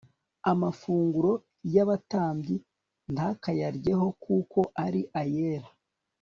amafunguro 0.51 1.31
y'abatambyi 1.73 2.55
ntakayaryeho 3.13 4.07
kuko 4.23 4.59
ari 4.85 5.01
ayera 5.21 5.67